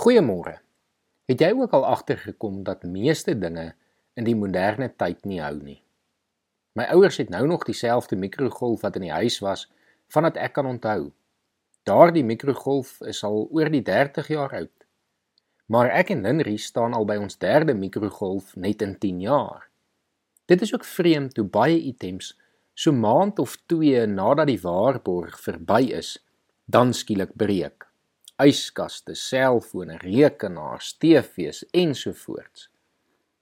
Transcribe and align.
Goeiemôre. 0.00 0.54
Het 1.28 1.42
jy 1.44 1.48
ook 1.58 1.74
al 1.76 1.82
agtergekom 1.84 2.62
dat 2.64 2.86
meeste 2.88 3.34
dinge 3.36 3.66
in 4.16 4.24
die 4.24 4.32
moderne 4.32 4.86
tyd 4.96 5.26
nie 5.28 5.42
hou 5.44 5.58
nie? 5.60 5.82
My 6.72 6.86
ouers 6.94 7.18
het 7.20 7.28
nou 7.28 7.42
nog 7.50 7.66
dieselfde 7.68 8.16
mikrogolf 8.16 8.80
wat 8.86 8.96
in 8.96 9.04
die 9.04 9.12
huis 9.12 9.36
was 9.44 9.66
vandat 10.08 10.38
ek 10.40 10.54
kan 10.56 10.70
onthou. 10.70 11.10
Daardie 11.84 12.24
mikrogolf 12.24 12.94
is 13.12 13.20
al 13.28 13.44
oor 13.50 13.68
die 13.68 13.82
30 13.84 14.30
jaar 14.32 14.54
oud. 14.62 14.86
Maar 15.68 15.92
ek 15.98 16.14
en 16.16 16.24
Linri 16.24 16.56
staan 16.56 16.96
al 16.96 17.04
by 17.04 17.18
ons 17.20 17.36
derde 17.36 17.76
mikrogolf 17.76 18.56
net 18.56 18.80
in 18.80 18.96
10 19.04 19.20
jaar. 19.26 19.68
Dit 20.48 20.64
is 20.64 20.72
ook 20.72 20.88
vreemd 20.88 21.36
hoe 21.36 21.44
baie 21.44 21.76
items 21.76 22.32
so 22.72 22.96
maand 22.96 23.36
of 23.38 23.60
2 23.68 24.08
nadat 24.08 24.48
die 24.48 24.60
waarborg 24.64 25.36
verby 25.44 25.92
is, 26.00 26.16
dan 26.64 26.96
skielik 26.96 27.36
breek 27.36 27.89
yskaste, 28.46 29.14
selfone, 29.14 29.98
rekenaars, 30.00 30.94
TV's 30.98 31.64
ensovoorts. 31.76 32.68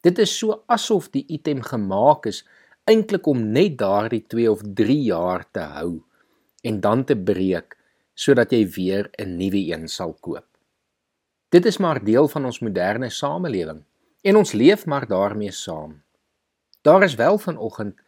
Dit 0.00 0.18
is 0.18 0.32
so 0.38 0.62
asof 0.66 1.10
die 1.12 1.26
item 1.28 1.60
gemaak 1.62 2.26
is 2.30 2.44
eintlik 2.88 3.26
om 3.28 3.42
net 3.52 3.76
daardie 3.78 4.22
2 4.26 4.50
of 4.50 4.62
3 4.64 4.96
jaar 5.04 5.44
te 5.52 5.66
hou 5.76 6.00
en 6.64 6.80
dan 6.80 7.04
te 7.04 7.16
breek 7.16 7.76
sodat 8.14 8.52
jy 8.52 8.64
weer 8.76 9.10
'n 9.18 9.36
nuwe 9.36 9.62
een 9.72 9.88
sal 9.88 10.12
koop. 10.20 10.46
Dit 11.50 11.66
is 11.66 11.78
maar 11.78 12.04
deel 12.04 12.28
van 12.28 12.44
ons 12.44 12.60
moderne 12.60 13.10
samelewing 13.10 13.84
en 14.22 14.36
ons 14.36 14.52
leef 14.52 14.86
maar 14.86 15.06
daarmee 15.06 15.52
saam. 15.52 16.02
Daar 16.82 17.02
is 17.02 17.14
wel 17.14 17.38
vanoggend 17.38 18.00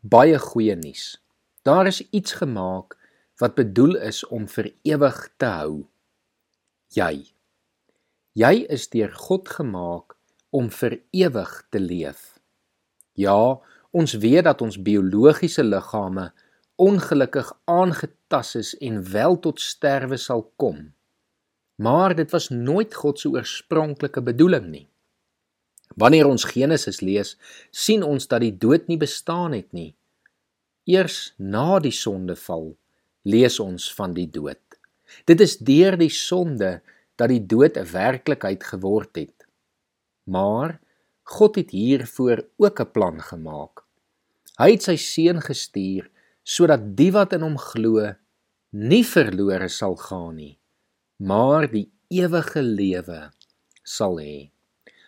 baie 0.00 0.38
goeie 0.38 0.76
nuus. 0.76 1.22
Daar 1.62 1.86
is 1.86 2.10
iets 2.10 2.32
gemaak 2.32 2.96
wat 3.36 3.54
bedoel 3.54 3.96
is 3.96 4.26
om 4.26 4.48
vir 4.48 4.72
ewig 4.82 5.28
te 5.36 5.46
hou 5.46 5.89
jy. 6.96 7.26
Jy 8.38 8.54
is 8.70 8.88
deur 8.90 9.12
God 9.14 9.48
gemaak 9.48 10.16
om 10.50 10.70
vir 10.74 11.00
ewig 11.14 11.50
te 11.70 11.80
leef. 11.82 12.38
Ja, 13.18 13.58
ons 13.90 14.14
weet 14.22 14.46
dat 14.46 14.62
ons 14.62 14.78
biologiese 14.82 15.64
liggame 15.66 16.30
ongelukkig 16.80 17.50
aangetas 17.68 18.54
is 18.56 18.70
en 18.78 19.02
wel 19.12 19.36
tot 19.44 19.60
sterwe 19.60 20.16
sal 20.16 20.46
kom. 20.56 20.92
Maar 21.76 22.14
dit 22.14 22.30
was 22.30 22.48
nooit 22.48 22.94
God 22.94 23.20
se 23.20 23.28
oorspronklike 23.28 24.22
bedoeling 24.22 24.66
nie. 24.70 24.86
Wanneer 25.96 26.26
ons 26.30 26.44
Genesis 26.44 27.00
lees, 27.00 27.36
sien 27.70 28.02
ons 28.06 28.28
dat 28.30 28.40
die 28.44 28.54
dood 28.56 28.86
nie 28.88 28.98
bestaan 29.00 29.52
het 29.56 29.72
nie. 29.76 29.94
Eers 30.86 31.34
na 31.36 31.78
die 31.82 31.94
sondeval 31.94 32.72
lees 33.26 33.58
ons 33.60 33.90
van 33.94 34.14
die 34.16 34.28
dood. 34.30 34.69
Dit 35.24 35.40
is 35.40 35.58
deur 35.58 35.96
die 35.96 36.12
sonde 36.12 36.80
dat 37.16 37.28
die 37.28 37.46
dood 37.46 37.76
'n 37.76 37.92
werklikheid 37.92 38.64
geword 38.64 39.16
het. 39.16 39.46
Maar 40.24 40.80
God 41.22 41.56
het 41.56 41.70
hiervoor 41.70 42.44
ook 42.56 42.80
'n 42.80 42.90
plan 42.90 43.20
gemaak. 43.20 43.84
Hy 44.58 44.70
het 44.70 44.82
sy 44.82 44.96
seun 44.96 45.40
gestuur 45.40 46.10
sodat 46.42 46.96
die 46.96 47.12
wat 47.12 47.32
in 47.32 47.40
hom 47.40 47.58
glo 47.58 48.14
nie 48.70 49.04
verlore 49.04 49.68
sal 49.68 49.96
gaan 49.96 50.36
nie, 50.36 50.58
maar 51.16 51.70
die 51.70 51.90
ewige 52.08 52.62
lewe 52.62 53.30
sal 53.82 54.18
hê. 54.18 54.50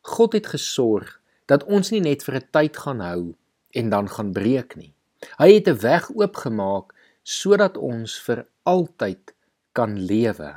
God 0.00 0.32
het 0.32 0.46
gesorg 0.46 1.20
dat 1.46 1.64
ons 1.64 1.90
nie 1.90 2.00
net 2.00 2.22
vir 2.22 2.34
'n 2.34 2.48
tyd 2.50 2.76
gaan 2.76 3.00
hou 3.00 3.34
en 3.74 3.90
dan 3.90 4.08
gaan 4.08 4.32
breek 4.32 4.76
nie. 4.76 4.94
Hy 5.38 5.52
het 5.54 5.68
'n 5.68 5.80
weg 5.80 6.10
oopgemaak 6.10 6.94
sodat 7.22 7.76
ons 7.76 8.18
vir 8.20 8.46
altyd 8.62 9.33
kan 9.74 9.98
lewe. 9.98 10.54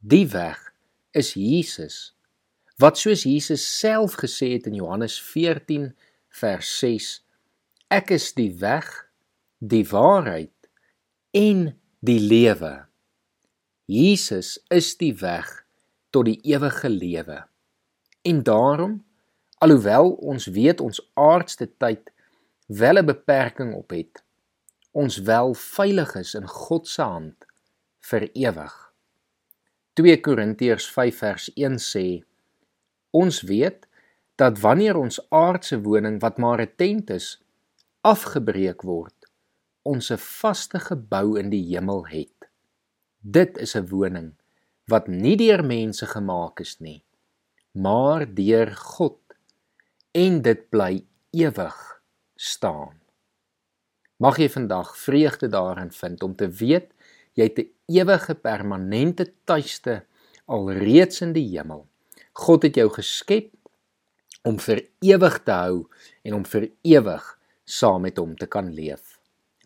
Die 0.00 0.24
weg 0.32 0.72
is 1.12 1.34
Jesus. 1.36 2.16
Wat 2.80 2.98
soos 2.98 3.24
Jesus 3.28 3.64
self 3.78 4.16
gesê 4.20 4.54
het 4.56 4.66
in 4.70 4.76
Johannes 4.80 5.20
14 5.20 5.90
vers 6.40 6.72
6: 6.80 7.08
Ek 7.92 8.10
is 8.16 8.32
die 8.36 8.52
weg, 8.60 8.88
die 9.60 9.84
waarheid 9.88 10.52
en 11.36 11.68
die 12.00 12.20
lewe. 12.20 12.86
Jesus 13.84 14.56
is 14.72 14.94
die 14.96 15.12
weg 15.20 15.48
tot 16.10 16.26
die 16.28 16.40
ewige 16.48 16.88
lewe. 16.88 17.42
En 18.26 18.42
daarom, 18.42 19.02
alhoewel 19.60 20.16
ons 20.32 20.48
weet 20.52 20.80
ons 20.80 21.02
aardste 21.14 21.68
tyd 21.76 22.12
wel 22.66 22.98
'n 22.98 23.06
beperking 23.06 23.74
op 23.74 23.90
het, 23.90 24.24
ons 24.92 25.18
wel 25.18 25.54
veilig 25.54 26.14
is 26.14 26.34
in 26.34 26.48
God 26.48 26.88
se 26.88 27.02
hand 27.02 27.45
vir 28.10 28.28
ewig. 28.34 28.74
2 29.98 30.20
Korintiërs 30.20 30.86
5 30.92 31.20
vers 31.22 31.48
1 31.56 31.78
sê: 31.82 32.06
Ons 33.16 33.40
weet 33.48 33.86
dat 34.40 34.60
wanneer 34.60 34.98
ons 35.00 35.18
aardse 35.32 35.78
woning 35.82 36.20
wat 36.20 36.38
maar 36.38 36.60
'n 36.60 36.74
tent 36.76 37.10
is, 37.10 37.28
afgebreek 38.02 38.82
word, 38.82 39.16
ons 39.82 40.10
'n 40.10 40.20
vaste 40.40 40.78
gebou 40.78 41.38
in 41.40 41.50
die 41.50 41.64
hemel 41.72 42.06
het. 42.06 42.50
Dit 43.20 43.58
is 43.58 43.74
'n 43.74 43.88
woning 43.88 44.34
wat 44.86 45.08
nie 45.08 45.36
deur 45.36 45.64
mense 45.64 46.06
gemaak 46.06 46.60
is 46.60 46.80
nie, 46.80 47.02
maar 47.72 48.34
deur 48.34 48.70
God 48.74 49.18
en 50.12 50.42
dit 50.42 50.70
bly 50.70 51.04
ewig 51.30 52.02
staan. 52.36 53.00
Mag 54.16 54.38
jy 54.38 54.48
vandag 54.48 54.96
vreugde 54.96 55.48
daarin 55.48 55.92
vind 55.92 56.22
om 56.22 56.36
te 56.36 56.48
weet 56.48 56.95
jy 57.36 57.44
het 57.44 57.58
'n 57.58 57.70
ewige 57.86 58.34
permanente 58.34 59.32
tuiste 59.44 60.04
alreeds 60.46 61.20
in 61.20 61.32
die 61.32 61.48
hemel. 61.56 61.86
God 62.32 62.62
het 62.62 62.74
jou 62.74 62.88
geskep 62.90 63.52
om 64.42 64.58
vir 64.58 64.82
ewig 65.00 65.38
te 65.44 65.52
hou 65.52 65.86
en 66.24 66.34
om 66.34 66.44
vir 66.44 66.70
ewig 66.82 67.38
saam 67.64 68.02
met 68.02 68.18
hom 68.18 68.36
te 68.36 68.46
kan 68.46 68.70
leef. 68.72 69.18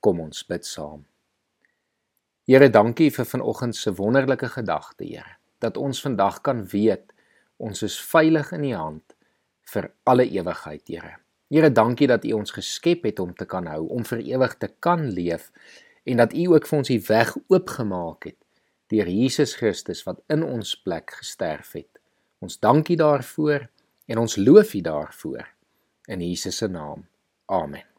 Kom 0.00 0.20
ons 0.20 0.44
bid 0.46 0.66
saam. 0.66 1.04
Here, 2.46 2.68
dankie 2.70 3.10
vir 3.10 3.24
vanoggend 3.24 3.76
se 3.76 3.90
wonderlike 3.90 4.48
gedagte, 4.48 5.04
Here, 5.04 5.36
dat 5.58 5.76
ons 5.76 6.00
vandag 6.02 6.42
kan 6.42 6.66
weet 6.70 7.12
ons 7.56 7.82
is 7.82 7.96
veilig 8.00 8.52
in 8.52 8.64
U 8.64 8.74
hand 8.74 9.16
vir 9.72 9.90
alle 10.04 10.28
ewigheid, 10.28 10.84
Here. 10.86 11.16
Here, 11.50 11.70
dankie 11.70 12.06
dat 12.06 12.24
U 12.24 12.32
ons 12.32 12.54
geskep 12.54 13.04
het 13.08 13.18
om 13.18 13.34
te 13.34 13.48
kan 13.50 13.66
hou, 13.66 13.88
om 13.88 14.04
vir 14.04 14.22
ewig 14.22 14.54
te 14.58 14.68
kan 14.78 15.08
leef 15.10 15.50
en 16.06 16.16
dat 16.22 16.34
U 16.34 16.46
ook 16.54 16.66
vir 16.70 16.78
ons 16.78 16.92
die 16.92 17.02
weg 17.08 17.34
oopgemaak 17.50 18.28
het 18.30 18.38
deur 18.92 19.08
Jesus 19.10 19.56
Christus 19.58 20.04
wat 20.06 20.22
in 20.30 20.44
ons 20.46 20.76
plek 20.78 21.10
gesterf 21.18 21.72
het. 21.74 21.98
Ons 22.38 22.60
dankie 22.62 22.96
daarvoor 22.96 23.66
en 24.06 24.22
ons 24.22 24.38
loof 24.38 24.76
U 24.78 24.80
daarvoor 24.86 25.50
in 26.06 26.22
Jesus 26.22 26.62
se 26.62 26.70
naam. 26.70 27.06
Amen. 27.50 27.95